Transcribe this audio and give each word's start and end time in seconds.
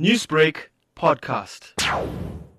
Newsbreak 0.00 0.56
podcast. 0.96 1.80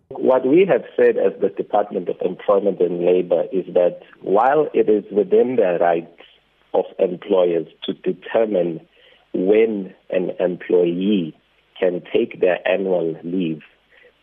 What 0.07 0.47
we 0.47 0.65
have 0.65 0.85
said 0.95 1.17
as 1.17 1.33
the 1.41 1.49
Department 1.49 2.07
of 2.07 2.15
Employment 2.21 2.79
and 2.79 3.05
Labor 3.05 3.43
is 3.51 3.65
that 3.73 3.99
while 4.21 4.69
it 4.73 4.87
is 4.87 5.03
within 5.11 5.57
the 5.57 5.77
rights 5.81 6.21
of 6.73 6.85
employers 6.97 7.67
to 7.83 7.91
determine 7.91 8.79
when 9.33 9.93
an 10.11 10.31
employee 10.39 11.37
can 11.77 12.01
take 12.13 12.39
their 12.39 12.65
annual 12.65 13.17
leave, 13.25 13.63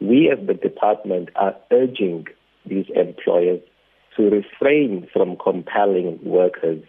we 0.01 0.31
as 0.31 0.47
the 0.47 0.55
department 0.55 1.29
are 1.37 1.55
urging 1.71 2.29
these 2.65 2.87
employers 2.97 3.61
to 4.17 4.31
refrain 4.31 5.07
from 5.13 5.37
compelling 5.37 6.19
workers 6.25 6.83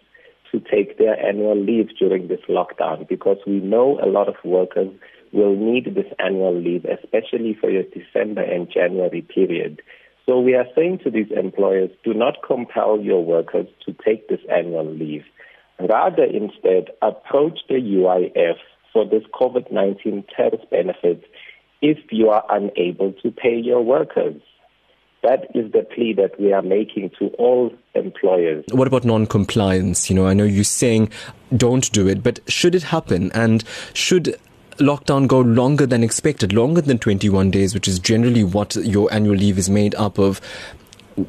to 0.52 0.60
take 0.60 0.96
their 0.96 1.22
annual 1.22 1.60
leave 1.62 1.90
during 1.98 2.28
this 2.28 2.40
lockdown 2.48 3.06
because 3.08 3.36
we 3.46 3.60
know 3.60 4.00
a 4.02 4.08
lot 4.08 4.26
of 4.26 4.36
workers 4.42 4.88
will 5.34 5.56
need 5.56 5.94
this 5.94 6.10
annual 6.18 6.54
leave, 6.54 6.84
especially 6.84 7.56
for 7.60 7.68
your 7.68 7.82
December 7.82 8.42
and 8.42 8.70
January 8.70 9.22
period. 9.22 9.82
So 10.26 10.40
we 10.40 10.54
are 10.54 10.66
saying 10.74 11.00
to 11.04 11.10
these 11.10 11.30
employers, 11.36 11.90
do 12.02 12.14
not 12.14 12.38
compel 12.46 13.00
your 13.00 13.22
workers 13.22 13.66
to 13.84 13.94
take 14.04 14.28
this 14.28 14.40
annual 14.50 14.86
leave. 14.86 15.24
Rather, 15.78 16.24
instead, 16.24 16.90
approach 17.02 17.58
the 17.68 17.74
UIF 17.74 18.56
for 18.92 19.04
this 19.04 19.24
COVID-19 19.34 20.24
TERS 20.34 20.60
benefits 20.70 21.24
if 21.82 21.98
you 22.10 22.30
are 22.30 22.44
unable 22.48 23.12
to 23.22 23.30
pay 23.30 23.56
your 23.56 23.82
workers. 23.82 24.40
That 25.22 25.46
is 25.54 25.72
the 25.72 25.82
plea 25.82 26.14
that 26.14 26.38
we 26.38 26.52
are 26.52 26.62
making 26.62 27.10
to 27.18 27.28
all 27.38 27.72
employers. 27.94 28.64
What 28.70 28.86
about 28.86 29.04
non-compliance? 29.04 30.08
You 30.08 30.16
know, 30.16 30.26
I 30.26 30.34
know 30.34 30.44
you're 30.44 30.64
saying 30.64 31.10
don't 31.56 31.90
do 31.92 32.06
it, 32.06 32.22
but 32.22 32.40
should 32.46 32.74
it 32.74 32.84
happen 32.84 33.32
and 33.32 33.64
should 33.94 34.38
lockdown 34.78 35.26
go 35.26 35.40
longer 35.40 35.86
than 35.86 36.02
expected, 36.02 36.52
longer 36.52 36.80
than 36.80 36.98
21 36.98 37.50
days, 37.50 37.74
which 37.74 37.88
is 37.88 37.98
generally 37.98 38.44
what 38.44 38.76
your 38.76 39.12
annual 39.12 39.36
leave 39.36 39.58
is 39.58 39.70
made 39.70 39.94
up 39.94 40.18
of, 40.18 40.40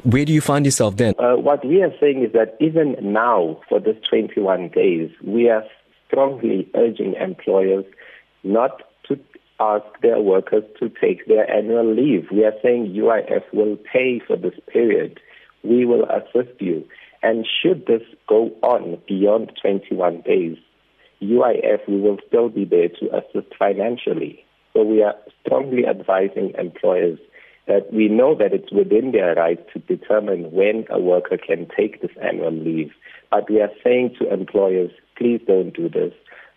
where 0.02 0.24
do 0.24 0.32
you 0.32 0.40
find 0.40 0.64
yourself 0.64 0.96
then? 0.96 1.14
Uh, 1.18 1.36
what 1.36 1.64
we 1.64 1.82
are 1.82 1.92
saying 2.00 2.24
is 2.24 2.32
that 2.32 2.56
even 2.60 2.96
now, 3.00 3.60
for 3.68 3.78
this 3.80 3.96
21 4.08 4.68
days, 4.70 5.10
we 5.22 5.48
are 5.48 5.64
strongly 6.08 6.68
urging 6.74 7.14
employers 7.14 7.84
not 8.42 8.82
to 9.08 9.18
ask 9.60 9.84
their 10.02 10.20
workers 10.20 10.64
to 10.80 10.88
take 11.00 11.26
their 11.26 11.48
annual 11.50 11.94
leave. 11.94 12.26
We 12.30 12.44
are 12.44 12.54
saying 12.62 12.94
UIF 12.94 13.42
will 13.52 13.76
pay 13.76 14.20
for 14.26 14.36
this 14.36 14.54
period. 14.72 15.20
We 15.62 15.84
will 15.84 16.04
assist 16.04 16.60
you. 16.60 16.86
And 17.22 17.46
should 17.46 17.86
this 17.86 18.02
go 18.28 18.50
on 18.62 18.98
beyond 19.08 19.52
21 19.60 20.20
days, 20.20 20.58
UIF, 21.22 21.88
we 21.88 22.00
will 22.00 22.18
still 22.26 22.48
be 22.48 22.64
there 22.64 22.88
to 22.88 23.16
assist 23.16 23.54
financially. 23.58 24.44
So 24.72 24.82
we 24.82 25.02
are 25.02 25.14
strongly 25.44 25.86
advising 25.86 26.52
employers 26.58 27.18
that 27.66 27.92
we 27.92 28.08
know 28.08 28.34
that 28.36 28.52
it's 28.52 28.70
within 28.70 29.12
their 29.12 29.34
right 29.34 29.58
to 29.72 29.78
determine 29.80 30.52
when 30.52 30.86
a 30.90 31.00
worker 31.00 31.36
can 31.36 31.66
take 31.76 32.00
this 32.00 32.10
annual 32.22 32.52
leave. 32.52 32.92
But 33.30 33.50
we 33.50 33.60
are 33.60 33.70
saying 33.82 34.16
to 34.20 34.32
employers, 34.32 34.90
please 35.16 35.40
don't 35.46 35.74
do 35.74 35.88
this 35.88 36.12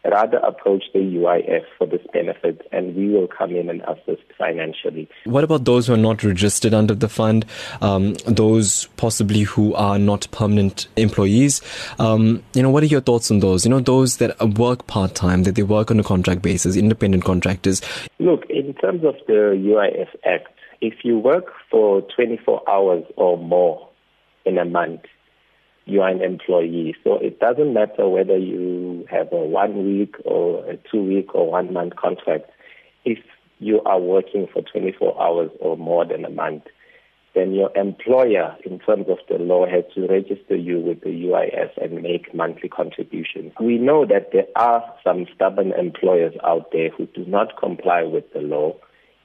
rather 0.06 0.38
approach 0.38 0.84
the 0.94 1.00
UIF 1.00 1.64
for 1.78 1.86
this 1.86 2.02
benefit 2.14 2.68
and 2.72 2.96
we 2.96 3.10
will 3.10 3.28
come 3.28 3.56
in 3.56 3.70
and 3.70 3.82
assist 3.82 4.24
financially. 4.38 5.10
What 5.26 5.44
about 5.44 5.66
those 5.66 5.88
who 5.88 5.94
are 5.94 5.98
not 5.98 6.24
registered 6.24 6.74
under 6.74 6.96
the 6.96 7.10
fund, 7.10 7.46
um, 7.82 8.14
those 8.26 8.86
possibly 8.98 9.42
who 9.42 9.74
are 9.76 10.00
not 10.00 10.28
permanent 10.32 10.88
employees? 10.96 11.62
Um, 12.00 12.44
you 12.54 12.64
know, 12.64 12.70
what 12.70 12.84
are 12.84 12.88
your 12.88 13.02
thoughts 13.02 13.30
on 13.30 13.40
those? 13.40 13.66
You 13.66 13.72
know, 13.72 13.80
those 13.80 14.18
that 14.18 14.40
work 14.58 14.88
part 14.88 15.16
time, 15.16 15.44
that 15.44 15.56
they 15.56 15.64
work 15.64 15.92
on 15.92 16.00
a 16.00 16.04
contract 16.04 16.42
basis, 16.42 16.76
independent 16.76 17.26
contractors? 17.26 17.82
Look, 18.20 18.46
in 18.50 18.74
terms 18.76 19.04
of 19.04 19.16
the 19.28 19.34
UIF 19.34 20.08
Act, 20.26 20.48
if 20.82 21.04
you 21.04 21.20
work 21.20 21.52
for 21.70 22.02
24 22.16 22.70
hours 22.70 23.04
or 23.18 23.38
more 23.38 23.90
in 24.46 24.58
a 24.58 24.66
month, 24.66 25.02
you 25.90 26.02
are 26.02 26.10
an 26.10 26.22
employee. 26.22 26.96
So 27.04 27.16
it 27.16 27.40
doesn't 27.40 27.74
matter 27.74 28.08
whether 28.08 28.38
you 28.38 29.06
have 29.10 29.32
a 29.32 29.38
one 29.38 29.86
week 29.86 30.16
or 30.26 30.66
a 30.66 30.78
two 30.92 31.04
week 31.04 31.34
or 31.34 31.50
one 31.52 31.74
month 31.74 31.96
contract. 31.96 32.50
If 33.06 33.20
you 33.60 33.82
are 33.82 34.00
working 34.00 34.48
for 34.52 34.62
24 34.62 35.22
hours 35.22 35.52
or 35.60 35.78
more 35.78 36.06
than 36.06 36.26
a 36.26 36.30
month, 36.30 36.64
then 37.36 37.54
your 37.54 37.72
employer, 37.76 38.56
in 38.66 38.80
terms 38.80 39.06
of 39.08 39.18
the 39.30 39.38
law, 39.38 39.66
has 39.66 39.84
to 39.94 40.08
register 40.08 40.56
you 40.56 40.80
with 40.80 41.02
the 41.02 41.10
UIF 41.10 41.70
and 41.82 42.02
make 42.02 42.34
monthly 42.34 42.70
contributions. 42.70 43.54
We 43.60 43.78
know 43.78 44.06
that 44.06 44.32
there 44.34 44.48
are 44.56 44.84
some 45.04 45.26
stubborn 45.36 45.72
employers 45.74 46.34
out 46.44 46.72
there 46.72 46.90
who 46.90 47.06
do 47.08 47.26
not 47.26 47.58
comply 47.60 48.04
with 48.04 48.32
the 48.34 48.40
law 48.40 48.76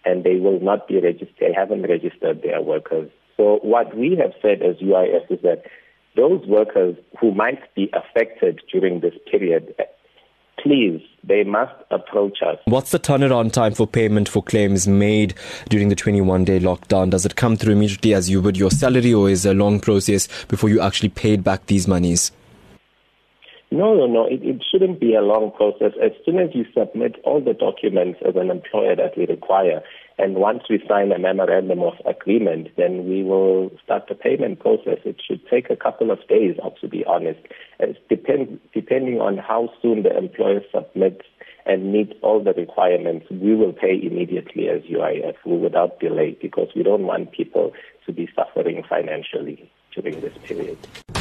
and 0.05 0.23
they 0.23 0.37
will 0.37 0.61
not 0.61 0.87
be 0.87 1.01
registered, 1.01 1.35
they 1.41 1.53
haven't 1.57 1.89
registered 1.89 2.43
their 2.43 2.61
workers. 2.61 3.11
So 3.37 3.59
what 3.63 3.97
we 3.97 4.17
have 4.21 4.33
said 4.43 4.63
as 4.63 4.77
UIF 4.77 5.31
is 5.31 5.41
that 5.43 5.65
those 6.17 6.45
workers 6.47 6.97
who 7.21 7.33
might 7.33 7.75
be 7.75 7.91
affected 7.93 8.61
during 8.73 9.01
this 9.01 9.15
period, 9.31 9.75
please, 10.63 11.03
they 11.23 11.45
must 11.45 11.75
approach 11.91 12.39
us. 12.43 12.59
What's 12.65 12.91
the 12.91 12.99
turnaround 12.99 13.53
time 13.53 13.75
for 13.75 13.87
payment 13.87 14.29
for 14.29 14.43
claims 14.43 14.87
made 14.89 15.35
during 15.69 15.89
the 15.89 15.95
21 15.95 16.45
day 16.45 16.61
lockdown? 16.61 17.11
Does 17.11 17.27
it 17.27 17.37
come 17.37 17.57
through 17.57 17.73
immediately 17.73 18.15
as 18.15 18.31
you 18.31 18.41
would 18.41 18.57
your 18.57 18.71
salary, 18.71 19.13
or 19.13 19.29
is 19.29 19.45
it 19.45 19.51
a 19.51 19.55
long 19.55 19.81
process 19.81 20.29
before 20.47 20.71
you 20.71 20.81
actually 20.81 21.11
paid 21.11 21.45
back 21.45 21.67
these 21.67 21.89
monies? 21.89 22.33
No, 23.75 23.93
no, 23.93 24.07
no. 24.07 24.25
It, 24.25 24.45
it 24.45 24.65
shouldn't 24.71 25.01
be 25.01 25.17
a 25.17 25.21
long 25.21 25.51
process. 25.51 25.99
As 26.01 26.13
soon 26.25 26.39
as 26.39 26.51
you 26.55 26.65
submit 26.73 27.17
all 27.25 27.43
the 27.43 27.55
documents 27.55 28.21
as 28.25 28.37
an 28.37 28.49
employer 28.49 28.95
that 28.95 29.19
we 29.19 29.27
require, 29.27 29.83
and 30.17 30.37
once 30.37 30.63
we 30.71 30.81
sign 30.89 31.11
a 31.11 31.19
memorandum 31.19 31.83
of 31.83 31.95
agreement, 32.07 32.69
then 32.77 33.09
we 33.09 33.25
will 33.25 33.73
start 33.83 34.05
the 34.09 34.15
payment 34.15 34.61
process. 34.61 34.99
It 35.05 35.21
should 35.27 35.41
take 35.51 35.71
a 35.71 35.77
couple 35.77 36.13
of 36.13 36.21
days, 36.29 36.55
to 36.81 36.89
be 36.89 37.05
honest. 37.05 37.41
Uh, 37.83 37.87
it 37.89 38.09
depends, 38.09 38.61
depending 38.73 39.21
on 39.21 39.39
how 39.39 39.71
soon 39.83 40.05
the 40.05 40.17
employer 40.17 40.61
submits 40.73 41.27
and 41.67 41.93
meets 41.93 42.13
all 42.23 42.45
the 42.45 42.53
requirements, 42.53 43.27
we 43.29 43.57
will 43.57 43.73
pay 43.73 43.99
immediately 44.01 44.69
as 44.69 44.83
UIF 44.83 45.35
without 45.45 45.99
delay 45.99 46.39
because 46.41 46.69
we 46.77 46.85
don't 46.85 47.07
want 47.07 47.33
people 47.33 47.73
to 48.07 48.13
be 48.13 48.29
suffering 48.37 48.85
financially 48.89 49.69
during 49.93 50.21
this 50.21 50.35
period. 50.45 50.79